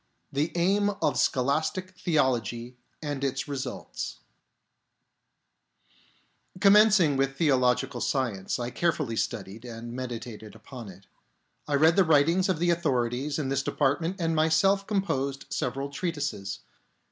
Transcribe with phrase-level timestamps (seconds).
[0.31, 4.17] The Aim of Scholastic Theology and its Results
[6.59, 11.05] Commencing with theological science, I care fully studied and meditated upon it.
[11.67, 16.61] I read the writings of the authorities in this department and myself composed several treatises.